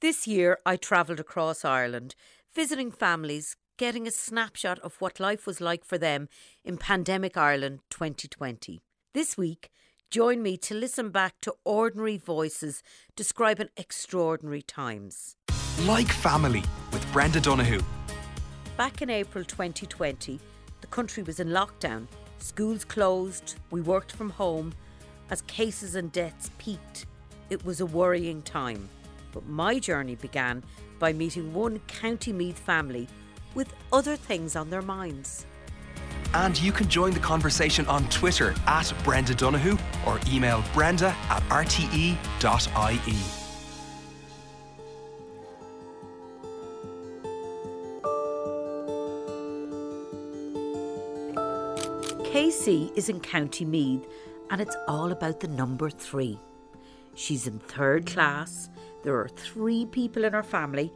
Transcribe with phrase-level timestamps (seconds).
[0.00, 2.14] This year, I travelled across Ireland,
[2.54, 6.28] visiting families, getting a snapshot of what life was like for them
[6.64, 8.80] in Pandemic Ireland 2020.
[9.12, 9.70] This week,
[10.08, 12.80] join me to listen back to ordinary voices
[13.16, 15.34] describing extraordinary times.
[15.82, 16.62] Like family
[16.92, 17.82] with Brenda Donohue.
[18.76, 20.38] Back in April 2020,
[20.80, 22.06] the country was in lockdown.
[22.38, 24.74] Schools closed, we worked from home.
[25.28, 27.06] As cases and deaths peaked,
[27.50, 28.88] it was a worrying time.
[29.32, 30.64] But my journey began
[30.98, 33.08] by meeting one County Meath family
[33.54, 35.46] with other things on their minds.
[36.34, 41.42] And you can join the conversation on Twitter at Brenda Donohue or email brenda at
[41.44, 42.16] rte.ie.
[52.30, 54.06] Casey is in County Meath
[54.50, 56.38] and it's all about the number three.
[57.14, 58.68] She's in third class,
[59.02, 60.92] there are three people in her family,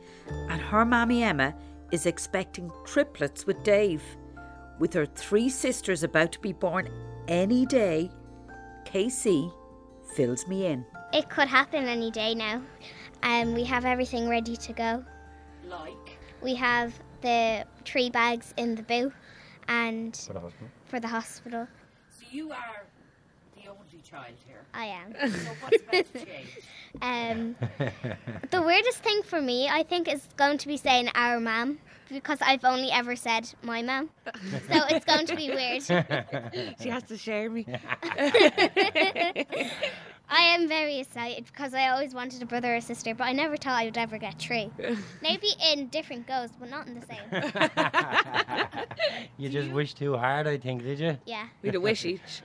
[0.49, 1.55] and her mammy Emma
[1.93, 4.03] is expecting triplets with Dave.
[4.79, 6.89] With her three sisters about to be born
[7.29, 8.11] any day,
[8.85, 9.51] Casey
[10.15, 10.85] fills me in.
[11.13, 12.63] It could happen any day now.
[13.23, 15.05] Um, we have everything ready to go.
[15.65, 16.19] Like?
[16.43, 19.13] We have the three bags in the boot
[19.69, 20.69] and For the hospital.
[20.87, 21.69] for the hospital.
[22.11, 22.92] So you are the only
[24.13, 24.65] child here.
[24.75, 25.15] I am.
[25.31, 26.59] So what's about to change?
[27.01, 27.57] Um,
[28.51, 31.79] the weirdest thing for me, I think, is going to be saying our mum
[32.11, 34.11] because I've only ever said my mum.
[34.27, 35.83] So it's going to be weird.
[36.83, 37.65] She has to share me.
[40.29, 43.57] I am very excited because I always wanted a brother or sister, but I never
[43.57, 44.71] thought I would ever get three.
[45.23, 47.25] Maybe in different ghosts, but not in the same.
[49.39, 51.17] you just wish too hard, I think, did you?
[51.25, 51.47] Yeah.
[51.63, 52.43] We'd a wish each.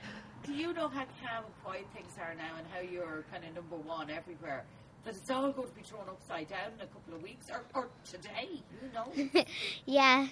[0.48, 3.54] Do you know how calm and quiet things are now and how you're kind of
[3.54, 4.64] number one everywhere?
[5.04, 7.64] That it's all going to be thrown upside down in a couple of weeks or,
[7.74, 8.48] or today,
[8.82, 9.12] you know?
[9.84, 10.26] Yeah.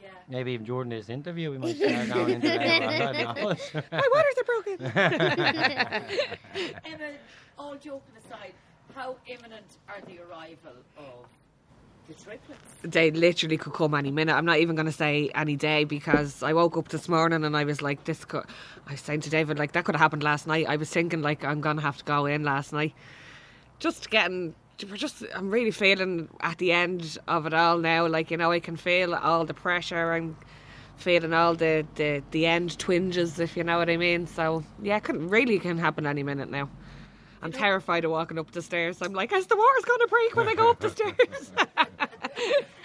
[0.00, 0.10] Yeah.
[0.28, 3.84] Maybe even during this interview, we might start going into that.
[3.90, 4.80] My waters are broken.
[6.84, 7.10] Emma,
[7.58, 8.54] all joking aside,
[8.94, 11.37] how imminent are the arrival of the triplets?
[12.82, 14.34] They literally could come any minute.
[14.34, 17.56] I'm not even going to say any day because I woke up this morning and
[17.56, 18.44] I was like, this could.
[18.86, 20.66] I was saying to David, like, that could have happened last night.
[20.68, 22.94] I was thinking, like, I'm going to have to go in last night.
[23.78, 24.54] Just getting.
[24.88, 25.24] We're just.
[25.34, 28.06] I'm really feeling at the end of it all now.
[28.06, 30.12] Like, you know, I can feel all the pressure.
[30.12, 30.36] I'm
[30.96, 34.26] feeling all the, the, the end twinges, if you know what I mean.
[34.26, 36.68] So, yeah, it can, really can happen any minute now.
[37.40, 39.00] I'm terrified of walking up the stairs.
[39.00, 41.52] I'm like, is the water's going to break when I go up the stairs?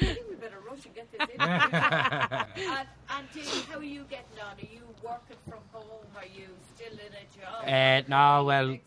[0.01, 1.41] we better rush and get this in.
[1.41, 4.57] and, and Dave, how are you getting on?
[4.57, 6.05] Are you working from home?
[6.15, 7.67] Are you still in a job?
[7.67, 8.77] Uh, no, well,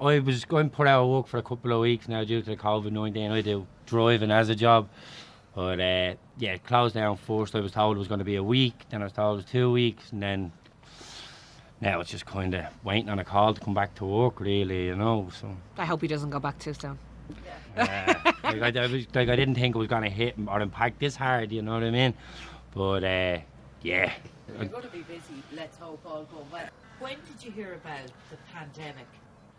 [0.00, 2.40] I was going to put out of work for a couple of weeks now due
[2.42, 3.30] to the COVID 19.
[3.30, 4.88] I do driving as a job.
[5.54, 7.54] But uh, yeah, closed down first.
[7.54, 9.42] I was told it was going to be a week, then I was told it
[9.42, 10.52] was two weeks, and then
[11.80, 14.86] now it's just kind of waiting on a call to come back to work, really,
[14.86, 15.28] you know.
[15.40, 16.98] So I hope he doesn't go back too soon.
[17.76, 20.60] Uh, like, I, I was, like I didn't think it was going to hit or
[20.60, 22.14] impact this hard, you know what I mean?
[22.74, 23.38] But uh,
[23.82, 24.12] yeah,
[24.48, 25.42] You're going to be busy.
[25.54, 26.68] Let's hope all go well.
[27.00, 29.06] When did you hear about the pandemic?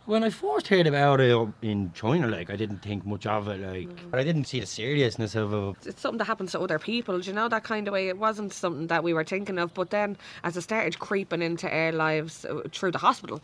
[0.05, 3.59] When I first heard about it in China, like I didn't think much of it,
[3.59, 5.87] like but I didn't see the seriousness of it.
[5.87, 8.07] It's something that happens to other people, do you know, that kind of way.
[8.07, 9.73] It wasn't something that we were thinking of.
[9.73, 13.41] But then, as it started creeping into our lives uh, through the hospital,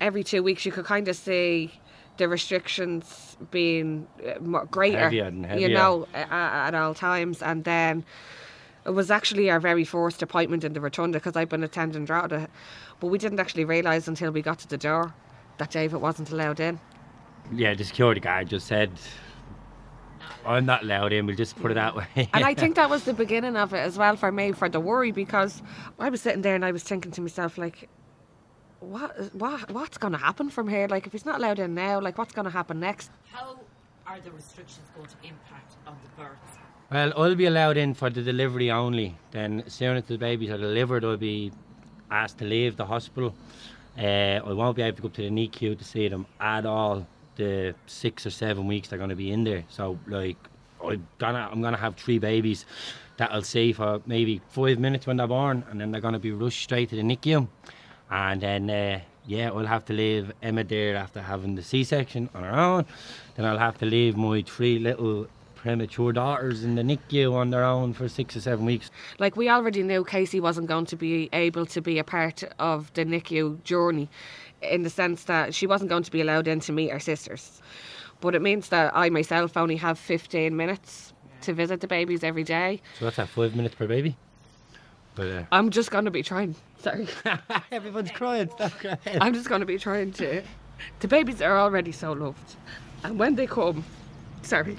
[0.00, 1.72] every two weeks you could kind of see
[2.18, 4.38] the restrictions being uh,
[4.70, 7.42] greater, Heavier and you know, a- a- at all times.
[7.42, 8.04] And then
[8.84, 12.48] it was actually our very first appointment in the rotunda because I've been attending Drogheda,
[13.00, 15.14] but we didn't actually realise until we got to the door
[15.58, 16.78] that David wasn't allowed in.
[17.52, 18.90] Yeah, the security guard just said,
[20.44, 22.28] "I'm not allowed in." We'll just put it that way.
[22.34, 24.80] And I think that was the beginning of it as well for me, for the
[24.80, 25.62] worry, because
[25.98, 27.88] I was sitting there and I was thinking to myself, like,
[28.80, 30.86] what, what, what's going to happen from here?
[30.88, 33.10] Like, if he's not allowed in now, like, what's going to happen next?
[33.30, 33.58] How
[34.06, 36.58] are the restrictions going to impact on the births?
[36.90, 39.16] Well, I'll be allowed in for the delivery only.
[39.30, 41.52] Then, as soon as the babies are delivered, I'll be
[42.10, 43.34] asked to leave the hospital.
[43.98, 46.64] Uh, I won't be able to go up to the NICU to see them at
[46.64, 47.06] all.
[47.36, 49.64] The six or seven weeks they're going to be in there.
[49.68, 50.36] So, like,
[50.82, 52.64] I'm gonna, I'm gonna have three babies
[53.18, 56.20] that I'll see for maybe five minutes when they're born, and then they're going to
[56.20, 57.46] be rushed straight to the NICU.
[58.10, 62.42] And then, uh, yeah, I'll have to leave Emma there after having the C-section on
[62.42, 62.86] her own.
[63.36, 67.64] Then I'll have to leave my three little premature daughters in the NICU on their
[67.64, 68.90] own for six or seven weeks.
[69.18, 72.92] Like, we already knew Casey wasn't going to be able to be a part of
[72.94, 74.08] the NICU journey
[74.62, 77.60] in the sense that she wasn't going to be allowed in to meet her sisters.
[78.20, 81.12] But it means that I myself only have 15 minutes
[81.42, 82.80] to visit the babies every day.
[82.98, 84.16] So that's that, five minutes per baby?
[85.18, 86.54] But, uh, I'm just going to be trying.
[86.78, 87.08] Sorry.
[87.72, 88.48] everyone's crying.
[88.50, 88.98] Stop crying.
[89.20, 90.44] I'm just going to be trying to.
[91.00, 92.54] The babies are already so loved,
[93.02, 93.84] and when they come,
[94.42, 94.76] sorry,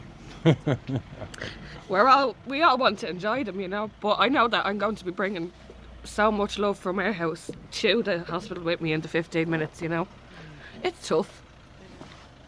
[1.89, 3.91] we're all we all want to enjoy them, you know.
[3.99, 5.51] But I know that I'm going to be bringing
[6.05, 9.81] so much love from our house to the hospital with me in the 15 minutes,
[9.81, 10.07] you know.
[10.83, 11.41] It's tough.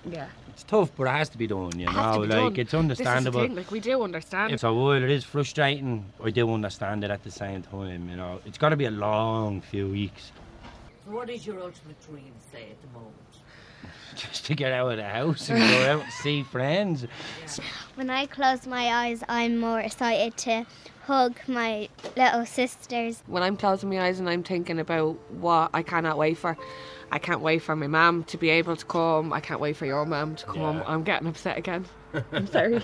[0.05, 2.21] Yeah, It's tough, but it has to be done, you it has know.
[2.23, 2.55] to be like, done.
[2.55, 3.41] it's This is the understandable.
[3.41, 4.59] thing, like we do understand.
[4.59, 8.39] So while it is frustrating, I do understand it at the same time, you know.
[8.45, 10.31] It's got to be a long few weeks
[11.05, 13.15] What is your ultimate dream, say, at the moment?
[14.15, 17.05] just to get out of the house and go out and see friends.
[17.95, 20.65] When I close my eyes, I'm more excited to
[21.05, 23.23] hug my little sisters.
[23.27, 26.57] when I'm closing my eyes and I'm thinking about what I cannot wait for.
[27.13, 29.33] I can't wait for my mum to be able to come.
[29.33, 30.77] I can't wait for your mum to come.
[30.77, 30.83] Yeah.
[30.87, 31.85] I'm getting upset again.
[32.31, 32.81] I'm sorry.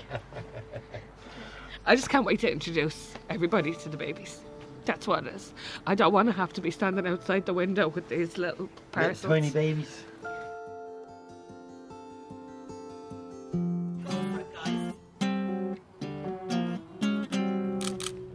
[1.86, 4.42] I just can't wait to introduce everybody to the babies.
[4.84, 5.54] That's what it is.
[5.86, 9.32] I don't want to have to be standing outside the window with these little parcels.
[9.32, 10.04] Tiny babies.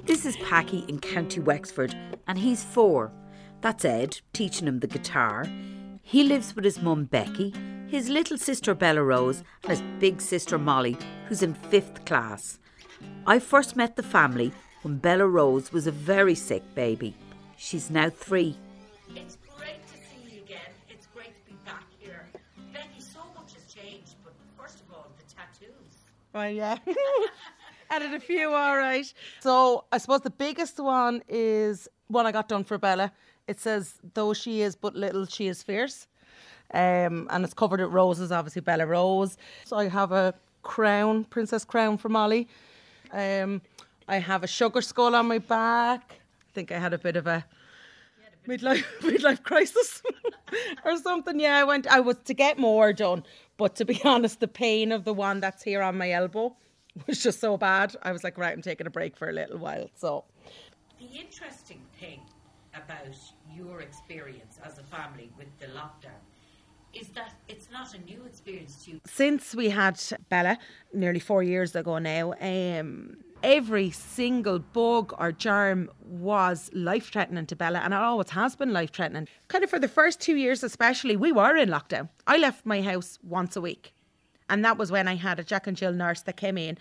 [0.07, 1.95] This is Packy in County Wexford,
[2.27, 3.13] and he's four.
[3.61, 5.47] That's Ed, teaching him the guitar.
[6.03, 7.55] He lives with his mum Becky,
[7.89, 10.97] his little sister Bella Rose, and his big sister Molly,
[11.27, 12.59] who's in fifth class.
[13.27, 14.53] I first met the family
[14.83, 17.15] when Bella Rose was a very sick baby.
[17.57, 18.57] She's now three.
[19.15, 20.59] It's great to see you again.
[20.91, 22.27] It's great to be back here.
[22.73, 26.05] Becky, so much has changed, but first of all, the tattoos.
[26.35, 26.79] Right, yeah.
[27.91, 29.13] Added a few, all right.
[29.41, 33.13] So I suppose the biggest one is one I got done for Bella.
[33.49, 36.07] It says, though she is but little, she is fierce.
[36.73, 39.37] Um, and it's covered with roses, obviously Bella Rose.
[39.65, 42.49] So I have a crown, princess crown for Molly.
[43.13, 43.61] Um,
[44.09, 46.15] I have a sugar skull on my back.
[46.49, 47.45] I think I had a bit of a
[48.47, 50.03] midlife midlife crisis
[50.85, 51.39] or something.
[51.39, 51.87] Yeah, I went.
[51.87, 53.25] I was to get more done,
[53.59, 56.57] but to be honest, the pain of the one that's here on my elbow
[57.07, 57.95] was just so bad.
[58.03, 59.91] I was like, right, I'm taking a break for a little while.
[59.95, 60.25] So
[60.99, 62.21] The interesting thing
[62.75, 63.17] about
[63.57, 66.21] your experience as a family with the lockdown
[66.93, 69.01] is that it's not a new experience to you.
[69.07, 70.59] since we had Bella
[70.93, 77.57] nearly four years ago now, um, every single bug or germ was life threatening to
[77.57, 79.27] Bella, and it always has been life threatening.
[79.49, 82.09] Kind of for the first two years, especially, we were in lockdown.
[82.27, 83.95] I left my house once a week,
[84.49, 86.79] and that was when I had a Jack and Jill nurse that came in.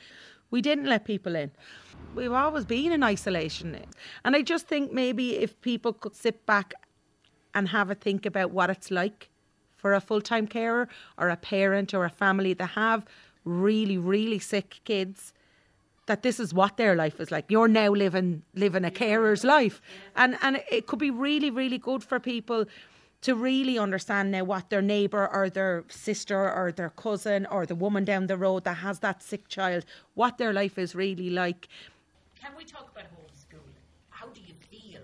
[0.52, 1.52] We didn't let people in.
[2.14, 3.86] We've always been in isolation,
[4.26, 6.74] and I just think maybe if people could sit back
[7.54, 9.30] and have a think about what it's like
[9.78, 13.06] for a full time carer or a parent or a family that have
[13.46, 15.34] really, really sick kids.
[16.08, 17.46] That this is what their life is like.
[17.50, 19.82] You're now living living a carer's life,
[20.16, 22.66] and and it could be really, really good for people
[23.22, 27.76] to really understand now what their neighbour or their sister or their cousin or the
[27.76, 29.86] woman down the road that has that sick child,
[30.16, 31.68] what their life is really like.
[32.42, 33.76] Can we talk about homeschooling?
[34.10, 35.02] How do you feel?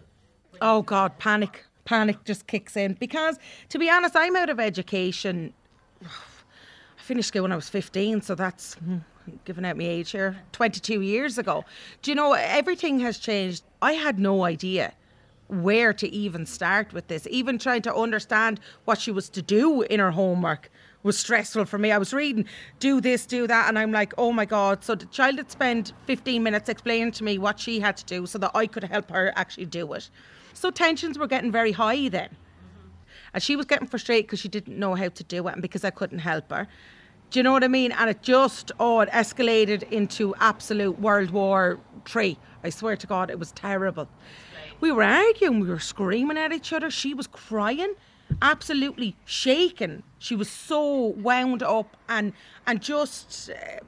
[0.62, 1.64] Oh God, panic.
[1.86, 2.94] Panic just kicks in.
[2.94, 3.38] Because
[3.70, 5.54] to be honest, I'm out of education.
[6.04, 6.08] I
[6.98, 8.98] finished school when I was 15, so that's hmm,
[9.46, 10.38] giving out my age here.
[10.54, 11.64] 22 years ago.
[12.02, 13.64] Do you know, everything has changed.
[13.82, 14.94] I had no idea
[15.48, 17.28] where to even start with this.
[17.30, 20.70] Even trying to understand what she was to do in her homework
[21.04, 21.92] was stressful for me.
[21.92, 22.46] I was reading,
[22.80, 24.84] do this, do that, and I'm like, oh my God.
[24.84, 28.26] So the child had spent 15 minutes explaining to me what she had to do
[28.26, 30.10] so that I could help her actually do it.
[30.54, 32.36] So tensions were getting very high then.
[33.34, 35.84] And she was getting frustrated because she didn't know how to do it and because
[35.84, 36.68] I couldn't help her.
[37.30, 37.92] Do you know what I mean?
[37.92, 42.38] And it just, oh, it escalated into absolute World War Three.
[42.64, 44.08] I swear to God, it was terrible.
[44.80, 46.92] We were arguing, we were screaming at each other.
[46.92, 47.94] She was crying,
[48.42, 50.04] absolutely shaken.
[50.20, 52.34] She was so wound up and
[52.66, 53.80] and just uh,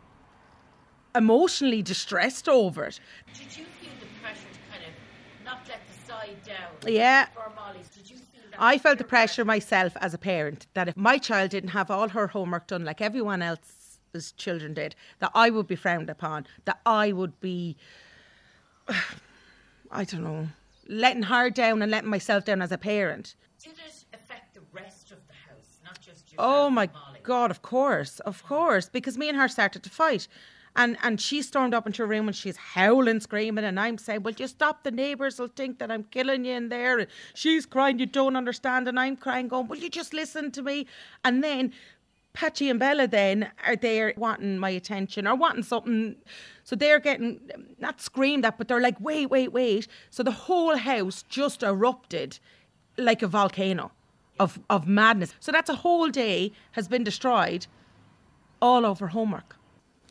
[1.15, 2.99] emotionally distressed over it.
[3.33, 7.25] Did you feel the pressure to kind of not let the side down Yeah.
[7.27, 7.89] for Molly's?
[7.89, 8.57] Did you feel that?
[8.59, 12.09] I felt the pressure myself as a parent that if my child didn't have all
[12.09, 16.79] her homework done like everyone else's children did, that I would be frowned upon, that
[16.85, 17.75] I would be,
[19.91, 20.47] I don't know,
[20.89, 23.35] letting her down and letting myself down as a parent.
[23.63, 26.37] Did it affect the rest of the house, not just you?
[26.39, 26.89] Oh my
[27.23, 30.27] God, of course, of course, because me and her started to fight.
[30.75, 34.23] And, and she stormed up into her room and she's howling, screaming, and I'm saying,
[34.23, 34.83] Well, you stop.
[34.83, 36.99] The neighbours will think that I'm killing you in there.
[36.99, 38.87] And she's crying, You don't understand.
[38.87, 40.85] And I'm crying, going, Will you just listen to me?
[41.25, 41.73] And then
[42.33, 46.15] Packy and Bella then are there wanting my attention or wanting something.
[46.63, 47.39] So they're getting,
[47.79, 49.87] not screamed at, but they're like, wait, wait, wait.
[50.09, 52.39] So the whole house just erupted
[52.97, 53.91] like a volcano
[54.39, 55.33] of, of madness.
[55.39, 57.67] So that's a whole day has been destroyed
[58.61, 59.55] all over homework.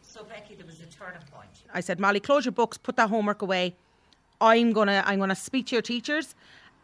[0.02, 1.48] So, Becky, there was a turning point.
[1.72, 3.76] I said, Molly, close your books, put that homework away.
[4.40, 6.34] I'm gonna I'm gonna speak to your teachers,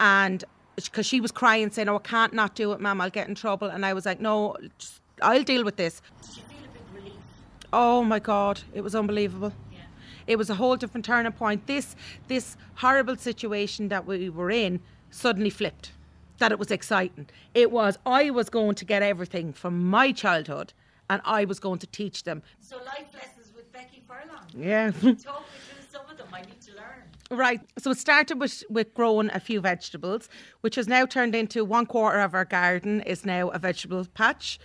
[0.01, 0.45] and
[0.77, 3.01] because she was crying, saying, "Oh, I can't not do it, ma'am.
[3.01, 6.37] I'll get in trouble." And I was like, "No, just, I'll deal with this." Did
[6.37, 7.13] you feel a big?
[7.73, 9.53] Oh my God, it was unbelievable.
[9.73, 9.79] Yeah.
[10.27, 11.67] It was a whole different turning point.
[11.67, 11.97] This
[12.29, 14.81] this horrible situation that we were in
[15.11, 15.93] suddenly flipped.
[16.39, 17.29] That it was exciting.
[17.55, 20.73] It was I was going to get everything from my childhood,
[21.09, 22.43] and I was going to teach them.
[22.61, 24.47] So, life lessons with Becky Furlong.
[24.57, 24.91] Yeah.
[24.91, 26.27] Talk me through some of them.
[26.33, 27.05] I need to learn.
[27.31, 27.61] Right.
[27.79, 30.29] So it started with, with growing a few vegetables,
[30.61, 34.59] which has now turned into one quarter of our garden is now a vegetable patch.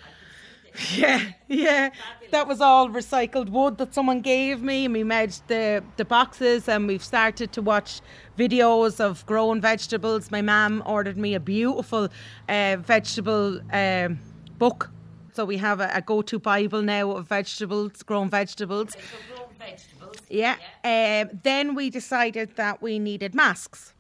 [0.98, 1.90] Yeah, yeah.
[2.32, 6.68] That was all recycled wood that someone gave me, and we made the, the boxes,
[6.68, 8.02] and we've started to watch
[8.38, 10.32] videos of growing vegetables.
[10.32, 12.10] My mum ordered me a beautiful
[12.48, 14.20] uh, vegetable um,
[14.58, 14.92] book.
[15.34, 18.94] So we have a, a go to Bible now of vegetables, grown vegetables.
[18.94, 19.00] So,
[19.36, 20.18] grown vegetables.
[20.30, 20.56] Yeah.
[20.84, 23.94] Um, then we decided that we needed masks.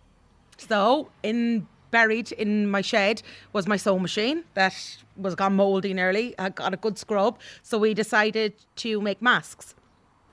[0.57, 3.21] So in buried in my shed
[3.53, 4.75] was my sewing machine that
[5.17, 6.35] was gone mouldy nearly.
[6.39, 7.39] I got a good scrub.
[7.63, 9.75] So we decided to make masks.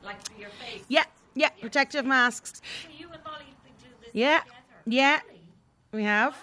[0.02, 0.84] Like for your face.
[0.88, 2.62] Yeah, yeah, protective masks.
[2.82, 4.56] So, you and Molly have been doing this Yeah, together?
[4.86, 5.40] yeah, Really?
[5.92, 6.32] we have.
[6.32, 6.38] Wow.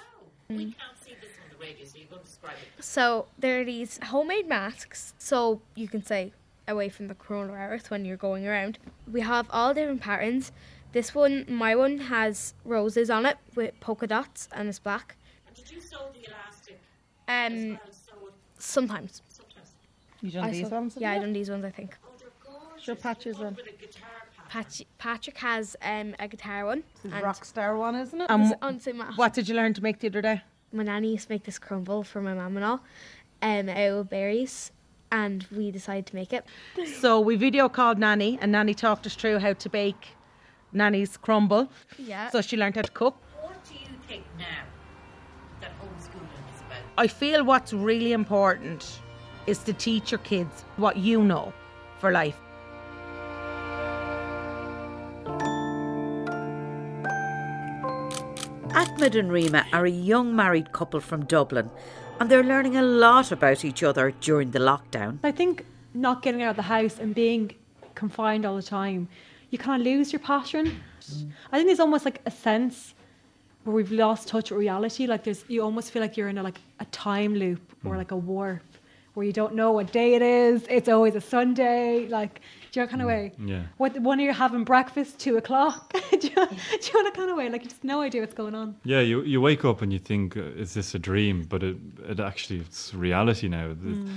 [0.50, 0.64] We mm-hmm.
[0.72, 2.84] can't see this on the radio, so you're going describe it.
[2.84, 6.34] So there are these homemade masks, so you can say
[6.68, 8.80] away from the coronavirus when you're going around.
[9.12, 10.52] We have all different patterns.
[10.94, 15.16] This one, my one, has roses on it with polka dots and it's black.
[15.48, 16.80] And did you sew the elastic
[17.28, 17.80] Um, well?
[17.92, 19.22] Sew sometimes.
[19.28, 19.72] sometimes.
[20.22, 20.98] You done I these sew- ones?
[21.00, 21.66] Yeah, I done these ones.
[21.66, 21.96] I think.
[22.06, 22.10] Oh.
[22.80, 23.56] Show patches One on.
[23.56, 24.50] With a guitar patch.
[24.50, 26.84] Patch- Patrick has um, a guitar one.
[27.04, 28.24] This and Rockstar one, isn't it?
[28.26, 30.42] it's Um, on the what did you learn to make the other day?
[30.72, 32.82] My nanny used to make this crumble for my mum and all,
[33.42, 34.72] um, out of berries,
[35.12, 36.46] and we decided to make it.
[37.00, 40.10] So we video called Nanny, and Nanny talked us through how to bake
[40.74, 41.70] Nanny's crumble.
[41.98, 42.30] Yeah.
[42.30, 43.16] So she learned how to cook.
[43.42, 44.46] What do you think now
[45.62, 46.80] that homeschooling is about?
[46.98, 49.00] I feel what's really important
[49.48, 51.54] is to teach your kids what you know
[52.00, 52.38] for life.
[58.76, 61.70] Ahmed and Rima are a young married couple from Dublin
[62.20, 65.20] and they're learning a lot about each other during the lockdown.
[65.24, 67.54] I think not getting out of the house and being
[67.96, 69.10] confined all the time,
[69.54, 70.66] you kind of lose your passion.
[71.52, 72.94] I think there's almost like a sense
[73.64, 75.06] where we've lost touch with reality.
[75.08, 78.12] Like there's, you almost feel like you're in a, like a time loop or like
[78.12, 78.62] a warp
[79.14, 80.66] where you don't know what day it is.
[80.70, 82.08] It's always a Sunday.
[82.08, 82.42] Like,
[82.72, 83.32] do you know kind of way?
[83.46, 83.62] Yeah.
[83.78, 85.20] What when are you having breakfast?
[85.20, 85.94] Two o'clock.
[86.12, 87.48] do, you, do you know that kind of way?
[87.48, 88.76] Like you just no idea what's going on.
[88.84, 91.44] Yeah, you you wake up and you think, uh, is this a dream?
[91.48, 91.78] But it
[92.10, 93.68] it actually it's reality now.
[93.84, 94.10] The-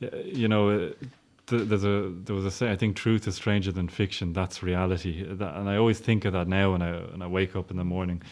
[0.00, 0.96] y- You know, uh, th-
[1.50, 4.32] there's a there was a say I think truth is stranger than fiction.
[4.32, 7.56] That's reality, that, and I always think of that now when I when I wake
[7.56, 8.22] up in the morning.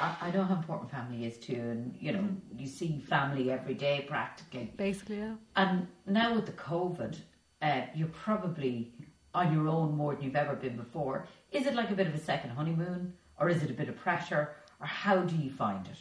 [0.00, 3.74] I, I know how important family is too, and you know, you see family every
[3.74, 4.72] day practically.
[4.76, 5.34] Basically, yeah.
[5.56, 7.18] And now with the COVID,
[7.62, 8.92] uh, you're probably
[9.34, 11.26] on your own more than you've ever been before.
[11.52, 13.96] Is it like a bit of a second honeymoon, or is it a bit of
[13.96, 15.98] pressure, or how do you find it?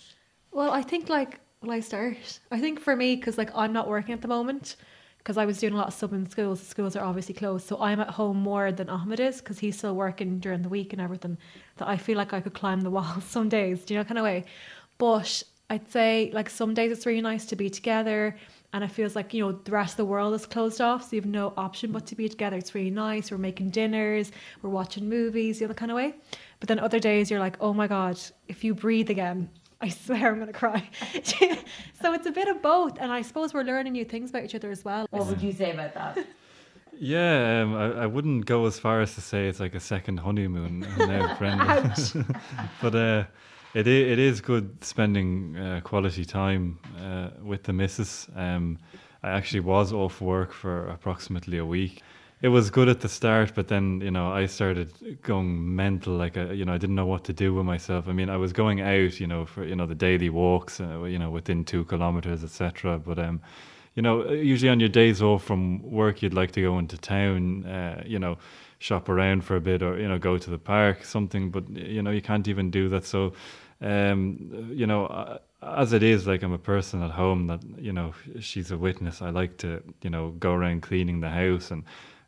[0.51, 2.39] Well, I think like will I start?
[2.51, 4.75] I think for me, because like I'm not working at the moment,
[5.25, 6.61] because I was doing a lot of sub in schools.
[6.61, 9.95] Schools are obviously closed, so I'm at home more than Ahmed is because he's still
[9.95, 11.39] working during the week and everything.
[11.77, 14.19] That I feel like I could climb the walls some days, do you know kind
[14.19, 14.45] of way.
[14.99, 15.41] But
[15.71, 18.37] I'd say like some days it's really nice to be together.
[18.71, 21.15] And it feels like, you know, the rest of the world is closed off, so
[21.15, 22.57] you have no option but to be together.
[22.57, 23.31] It's really nice.
[23.31, 26.13] We're making dinners, we're watching movies, the other kind of way.
[26.59, 29.49] But then other days you're like, oh my God, if you breathe again,
[29.85, 30.89] I swear I'm going to cry.
[32.01, 32.97] so it's a bit of both.
[32.99, 35.05] And I suppose we're learning new things about each other as well.
[35.11, 36.25] What would you say about that?
[36.97, 40.17] Yeah, um, I, I wouldn't go as far as to say it's like a second
[40.17, 41.93] honeymoon now, Brenda.
[42.81, 43.25] but uh,
[43.75, 48.27] it it is good spending uh, quality time uh, with the missus.
[48.35, 48.79] Um,
[49.21, 52.01] I actually was off work for approximately a week.
[52.41, 56.13] It was good at the start, but then you know I started going mental.
[56.13, 58.07] Like uh, you know I didn't know what to do with myself.
[58.07, 61.03] I mean I was going out, you know, for you know the daily walks, uh,
[61.03, 62.99] you know within two kilometers, etc.
[62.99, 63.41] But um,
[63.95, 67.65] you know, usually on your days off from work, you'd like to go into town,
[67.65, 68.37] uh, you know,
[68.79, 72.01] shop around for a bit or, you know, go to the park, something, but, you
[72.01, 73.05] know, you can't even do that.
[73.05, 73.31] So,
[73.81, 77.91] um, you know, uh, as it is, like I'm a person at home that you
[77.91, 79.21] know she's a witness.
[79.21, 81.83] I like to you know go around cleaning the house and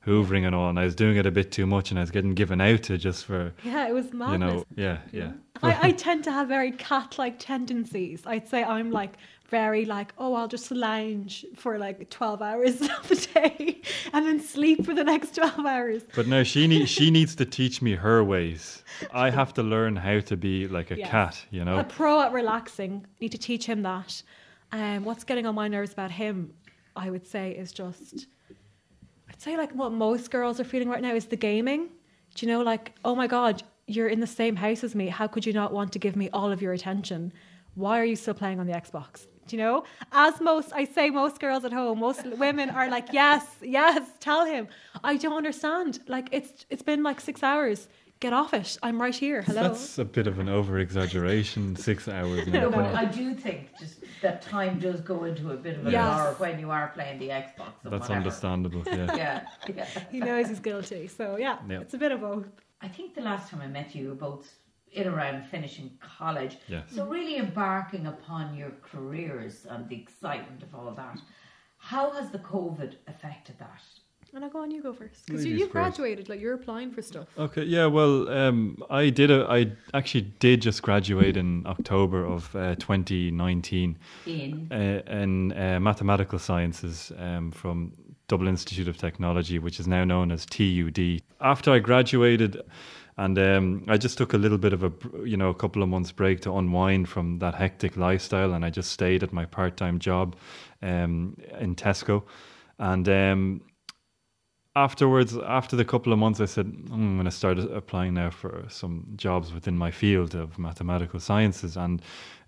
[0.07, 2.11] hoovering and all, and I was doing it a bit too much, and I was
[2.11, 4.39] getting given out to just for Yeah, it was you madness.
[4.53, 5.31] know, yeah, yeah.
[5.61, 8.23] I, I tend to have very cat-like tendencies.
[8.25, 9.13] I'd say I'm like
[9.49, 13.81] very like, oh, I'll just lounge for like 12 hours of the day
[14.13, 16.03] and then sleep for the next 12 hours.
[16.15, 18.83] But no, she need, she needs to teach me her ways.
[19.13, 21.09] I have to learn how to be like a Yes.
[21.09, 21.79] cat, you know.
[21.79, 23.05] A pro at relaxing.
[23.21, 24.21] Need to teach him that.
[24.73, 26.53] Um, what's getting on my nerves about him,
[26.95, 28.27] I would say, is just.
[29.37, 31.89] Say like what most girls are feeling right now is the gaming.
[32.35, 35.07] Do you know, like, oh my god, you're in the same house as me.
[35.07, 37.31] How could you not want to give me all of your attention?
[37.75, 39.27] Why are you still playing on the Xbox?
[39.47, 39.83] Do you know?
[40.11, 44.45] As most, I say, most girls at home, most women are like, yes, yes, tell
[44.45, 44.67] him.
[45.03, 45.99] I don't understand.
[46.07, 47.87] Like, it's it's been like six hours.
[48.19, 48.77] Get off it.
[48.81, 49.43] I'm right here.
[49.43, 49.61] Hello.
[49.61, 51.75] That's a bit of an over exaggeration.
[51.89, 52.47] Six hours.
[52.47, 52.75] No, now.
[52.75, 56.03] but I do think just that time does go into a bit of an Yes.
[56.03, 57.73] hour when you are playing the Xbox.
[57.83, 58.13] That's whatever.
[58.13, 58.83] understandable.
[58.87, 59.15] Yeah.
[59.15, 59.85] Yeah, yeah.
[60.11, 61.07] he knows he's guilty.
[61.07, 61.81] So yeah, Yeah.
[61.81, 62.47] it's a bit of both.
[62.81, 64.47] I think the last time I met you, you were both
[64.91, 66.57] in around finishing college.
[66.67, 66.85] Yes.
[66.89, 71.19] So really embarking upon your careers and the excitement of all that.
[71.77, 73.81] How has the COVID affected that?
[74.33, 75.25] And I'll go on, you go first.
[75.25, 75.73] Because you, Ladies you first.
[75.97, 77.27] graduated, like you're applying for stuff.
[77.37, 77.63] Okay.
[77.63, 77.85] Yeah.
[77.87, 79.31] Well, um, I did.
[79.31, 85.79] A, I actually did just graduate in October of uh, 2019 In uh, in uh,
[85.79, 87.93] mathematical sciences um, from
[88.27, 91.21] Dublin Institute of Technology, which is now known as TUD.
[91.39, 92.61] After I graduated,
[93.17, 94.91] and um, I just took a little bit of a,
[95.23, 98.69] you know, a couple of months break to unwind from that hectic lifestyle, and I
[98.69, 100.35] just stayed at my part-time job
[100.81, 102.23] um, in Tesco,
[102.77, 103.61] and um,
[104.83, 108.29] afterwards, after the couple of months, I said "Mm, I'm going to start applying now
[108.29, 112.01] for some jobs within my field of mathematical sciences, and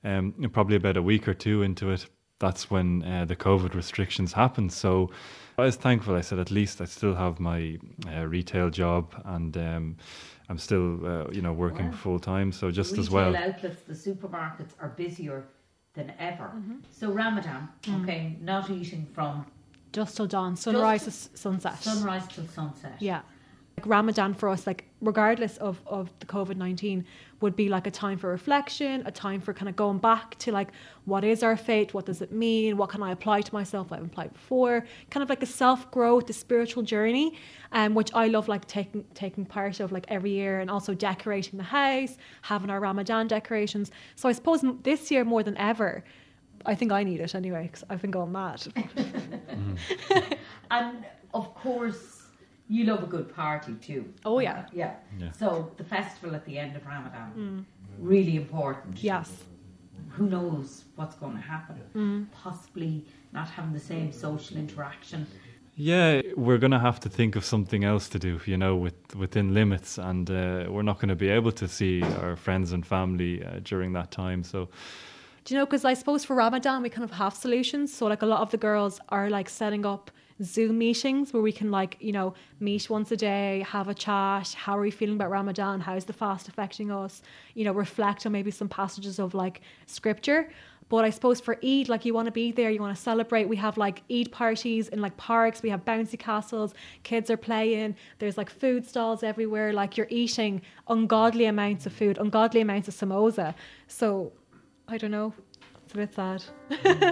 [0.04, 2.06] um, probably about a week or two into it,
[2.40, 4.72] that's when uh, the COVID restrictions happened.
[4.72, 5.10] So
[5.58, 6.16] I was thankful.
[6.16, 9.98] I said at least I still have my uh, retail job, and um,
[10.50, 11.98] I'm still, uh, you know, working Wow.
[12.04, 12.52] full time.
[12.52, 13.36] So just as well.
[13.36, 15.44] outlets, the supermarkets are busier
[15.94, 16.48] than ever.
[16.56, 16.78] Mm-hmm.
[16.92, 18.04] So Ramadan, Mm.
[18.04, 19.46] okay, not eating from
[19.92, 21.82] Just till dawn, sunrise to sunset.
[21.82, 22.96] sunrise till sunset.
[23.00, 23.22] Yeah.
[23.78, 27.06] Like Ramadan for us, like regardless of, of the COVID 19,
[27.42, 30.52] would be like a time for reflection, a time for kind of going back to
[30.52, 30.70] like,
[31.06, 31.94] what is our faith?
[31.94, 32.76] What does it mean?
[32.76, 34.86] What can I apply to myself I haven't applied before?
[35.10, 37.38] Kind of like a self growth, a spiritual journey,
[37.72, 41.58] um, which I love like taking taking part of like every year and also decorating
[41.58, 43.92] the house, having our Ramadan decorations.
[44.16, 46.04] So I suppose this year more than ever,
[46.66, 48.68] I think I need it anyway because I've been going mad.
[50.72, 52.24] And of course,
[52.68, 54.06] you love a good party too.
[54.26, 54.66] Oh, yeah.
[54.72, 54.94] Yeah.
[55.20, 55.32] Yeah.
[55.32, 57.66] So the festival at the end of Ramadan,
[57.98, 59.04] really important.
[59.04, 59.32] yes.
[60.10, 61.82] Who knows what's going to happen?
[61.96, 62.26] Mm.
[62.32, 65.28] Possibly not having the same social interaction.
[65.76, 69.16] Yeah, we're going to have to think of something else to do, you know, with
[69.16, 72.86] within limits, and uh, we're not going to be able to see our friends and
[72.86, 74.44] family uh, during that time.
[74.44, 74.68] So,
[75.50, 77.92] Do you know, because I suppose for Ramadan, we kind of have solutions.
[77.92, 80.12] So, like, a lot of the girls are like setting up
[80.44, 84.54] Zoom meetings where we can, like, you know, meet once a day, have a chat.
[84.54, 85.80] How are we feeling about Ramadan?
[85.80, 87.24] How's the fast affecting us?
[87.56, 90.52] You know, reflect on maybe some passages of like scripture.
[90.88, 93.50] But I suppose for Eid, like, you want to be there, you want to celebrate.
[93.50, 97.96] We have like Eid parties in like parks, we have bouncy castles, kids are playing,
[98.20, 99.74] there's like food stalls everywhere.
[99.74, 103.56] Like, you're eating ungodly amounts of food, ungodly amounts of samosa.
[103.88, 104.32] So,
[104.90, 105.34] I don't know.
[105.86, 106.44] It's a bit sad.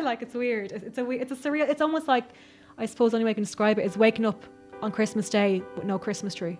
[0.03, 0.71] like it's weird.
[0.71, 1.67] It's it's a we- it's a surreal.
[1.69, 2.25] It's almost like
[2.77, 4.43] I suppose the only way I can describe it is waking up
[4.81, 6.59] on Christmas Day with no Christmas tree.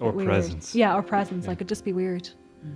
[0.00, 0.28] or Weird.
[0.28, 0.74] presents.
[0.74, 1.44] Yeah, or presents.
[1.44, 1.50] Yeah.
[1.50, 2.28] Like it'd just be weird.
[2.62, 2.70] Yeah.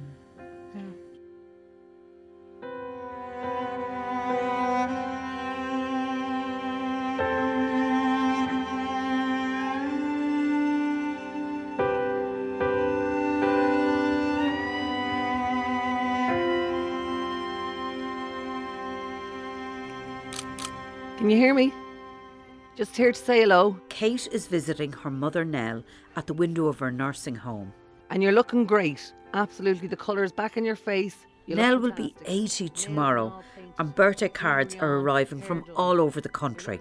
[22.78, 23.76] Just here to say hello.
[23.88, 25.82] Kate is visiting her mother Nell
[26.14, 27.72] at the window of her nursing home.
[28.08, 29.12] And you're looking great.
[29.34, 29.88] Absolutely.
[29.88, 31.16] The colour's back in your face.
[31.46, 33.42] You Nell will be 80 tomorrow,
[33.80, 36.78] and birthday cards are arriving from all over the country.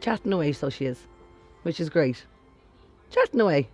[0.00, 1.06] Chatting away, so she is,
[1.62, 2.24] which is great.
[3.10, 3.68] Chatting away.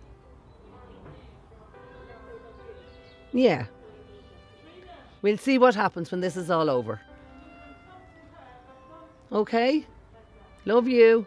[3.31, 3.67] Yeah.
[5.21, 6.99] We'll see what happens when this is all over.
[9.31, 9.85] Okay?
[10.67, 11.25] Love you.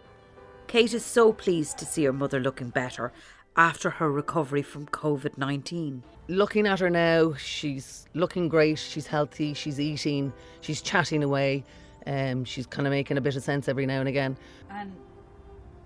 [0.67, 3.11] Kate is so pleased to see her mother looking better
[3.57, 6.03] after her recovery from COVID 19.
[6.29, 11.65] Looking at her now, she's looking great, she's healthy, she's eating, she's chatting away,
[12.07, 14.37] um, she's kind of making a bit of sense every now and again.
[14.69, 14.93] And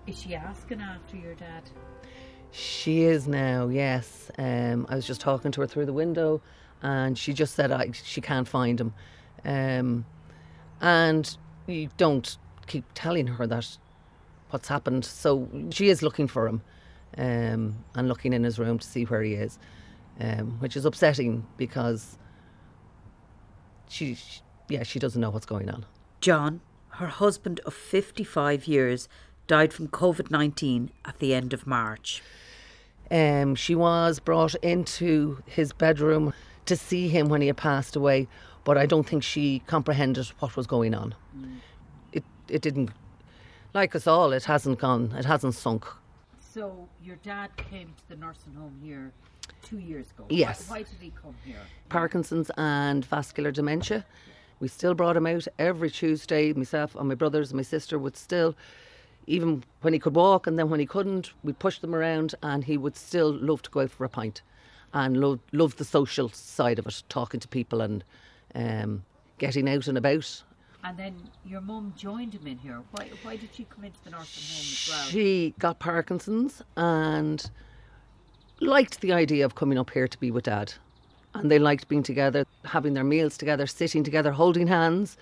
[0.05, 1.63] is she asking after your dad?
[2.51, 4.31] She is now, yes.
[4.37, 6.41] Um, I was just talking to her through the window,
[6.81, 8.93] and she just said I, she can't find him.
[9.45, 10.05] Um,
[10.81, 11.37] and
[11.67, 13.77] you don't keep telling her that
[14.49, 15.05] what's happened.
[15.05, 16.61] So she is looking for him
[17.17, 19.59] um, and looking in his room to see where he is,
[20.19, 22.17] um, which is upsetting because
[23.89, 25.85] she, she, yeah, she doesn't know what's going on.
[26.21, 29.07] John, her husband of 55 years,
[29.47, 32.23] died from COVID 19 at the end of March.
[33.11, 36.33] Um, she was brought into his bedroom
[36.65, 38.27] to see him when he had passed away,
[38.63, 41.13] but I don't think she comprehended what was going on.
[41.37, 41.57] Mm.
[42.49, 42.91] It didn't,
[43.73, 45.85] like us all, it hasn't gone, it hasn't sunk.
[46.39, 49.11] So your dad came to the nursing home here
[49.63, 50.25] two years ago.
[50.29, 50.69] Yes.
[50.69, 51.59] Why, why did he come here?
[51.89, 54.05] Parkinson's and vascular dementia.
[54.59, 56.53] We still brought him out every Tuesday.
[56.53, 58.55] Myself and my brothers and my sister would still
[59.27, 62.63] even when he could walk and then when he couldn't, we pushed them around and
[62.63, 64.41] he would still love to go out for a pint
[64.93, 68.03] and lo- love the social side of it, talking to people and
[68.53, 69.03] um,
[69.37, 70.43] getting out and about.
[70.85, 72.79] And then your mum joined him in here.
[72.91, 75.07] Why, why did she come into the nursing home as well?
[75.07, 77.49] She got Parkinson's and
[78.59, 80.75] liked the idea of coming up here to be with dad.
[81.33, 85.17] And they liked being together, having their meals together, sitting together, holding hands,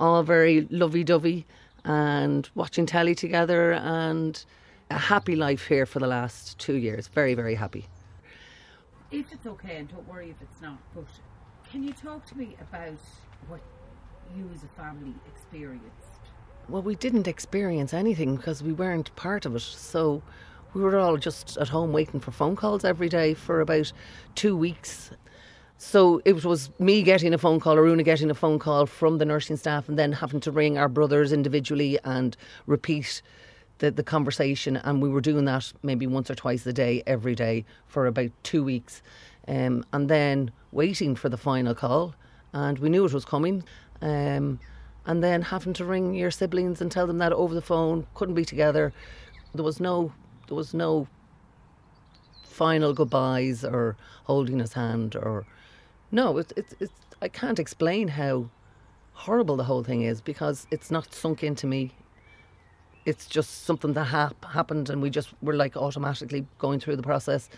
[0.00, 1.46] all very lovey dovey
[1.84, 4.42] and watching telly together and
[4.90, 7.06] a happy life here for the last two years.
[7.08, 7.86] Very, very happy.
[9.10, 11.04] If it's okay, and don't worry if it's not, but
[11.70, 12.98] can you talk to me about
[13.46, 13.60] what
[14.36, 15.86] you as a family experienced?
[16.68, 19.60] Well, we didn't experience anything because we weren't part of it.
[19.60, 20.22] So
[20.72, 23.92] we were all just at home waiting for phone calls every day for about
[24.34, 25.10] two weeks.
[25.78, 29.24] So it was me getting a phone call, Aruna getting a phone call from the
[29.24, 33.22] nursing staff, and then having to ring our brothers individually and repeat
[33.78, 34.76] the, the conversation.
[34.76, 38.30] And we were doing that maybe once or twice a day, every day, for about
[38.42, 39.02] two weeks.
[39.48, 42.14] Um, and then waiting for the final call.
[42.52, 43.64] And we knew it was coming.
[44.02, 44.60] Um,
[45.06, 48.34] and then having to ring your siblings and tell them that over the phone, couldn't
[48.34, 48.92] be together.
[49.54, 50.12] There was no,
[50.48, 51.08] there was no
[52.44, 55.46] final goodbyes or holding his hand or
[56.12, 58.50] no, it's, it's, it's, I can't explain how
[59.12, 61.92] horrible the whole thing is because it's not sunk into me.
[63.04, 67.02] It's just something that hap- happened, and we just were like automatically going through the
[67.02, 67.48] process.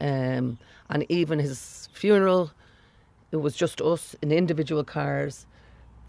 [0.00, 2.52] Um, and even his funeral,
[3.32, 5.46] it was just us in individual cars.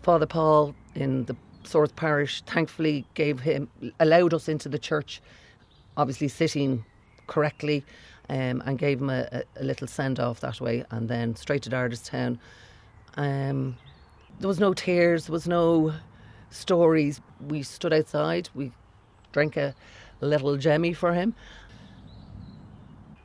[0.02, 5.22] Father Paul in the Swords Parish thankfully gave him allowed us into the church,
[5.96, 6.84] obviously sitting
[7.28, 7.86] correctly
[8.30, 11.70] um, and gave him a, a, little send off that way, and then straight to
[11.70, 12.40] Dardistown.
[13.16, 13.78] Um,
[14.40, 15.94] there was no tears, there was no
[16.50, 17.22] stories.
[17.48, 18.72] We stood outside, we
[19.34, 19.76] drank a
[20.20, 21.36] little jemmy for him,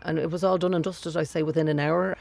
[0.02, 2.16] and it was all done and dusted, I say, within an hour.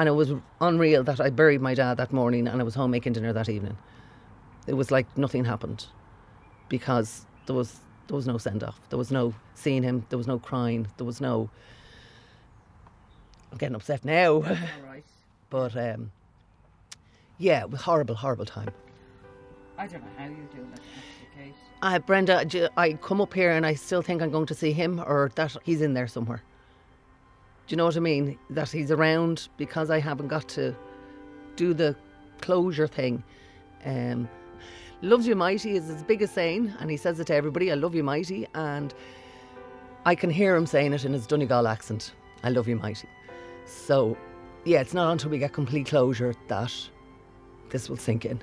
[0.00, 0.32] And it was
[0.62, 3.50] unreal that I buried my dad that morning and I was home making dinner that
[3.50, 3.76] evening.
[4.66, 5.84] It was like nothing happened
[6.70, 8.80] because there was there was no send off.
[8.88, 10.06] There was no seeing him.
[10.08, 10.86] There was no crying.
[10.96, 11.50] There was no
[13.52, 14.38] I'm getting upset now.
[14.88, 15.04] Right.
[15.50, 16.12] but um,
[17.36, 18.70] yeah, it was horrible, horrible time.
[19.76, 20.80] I don't know how you do that.
[21.36, 21.54] Kate.
[21.82, 24.98] Uh, Brenda, I come up here and I still think I'm going to see him
[24.98, 26.42] or that he's in there somewhere.
[27.70, 28.36] Do you know what I mean?
[28.50, 30.74] That he's around because I haven't got to
[31.54, 31.94] do the
[32.40, 33.22] closure thing.
[33.84, 34.28] Um,
[35.02, 37.70] loves you mighty is his biggest saying, and he says it to everybody.
[37.70, 38.92] I love you mighty, and
[40.04, 42.12] I can hear him saying it in his Donegal accent.
[42.42, 43.08] I love you mighty.
[43.66, 44.16] So,
[44.64, 46.74] yeah, it's not until we get complete closure that
[47.68, 48.42] this will sink in.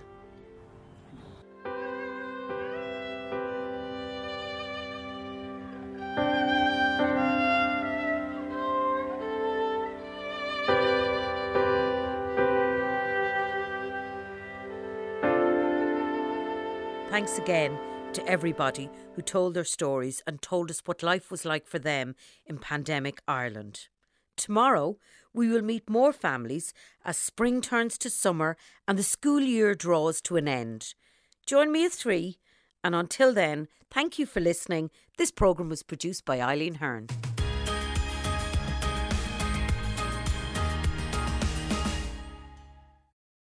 [17.27, 17.77] Thanks again
[18.13, 22.15] to everybody who told their stories and told us what life was like for them
[22.45, 23.89] in pandemic Ireland.
[24.37, 24.95] Tomorrow,
[25.33, 28.55] we will meet more families as spring turns to summer
[28.87, 30.93] and the school year draws to an end.
[31.45, 32.37] Join me at three,
[32.81, 34.89] and until then, thank you for listening.
[35.17, 37.07] This programme was produced by Eileen Hearn.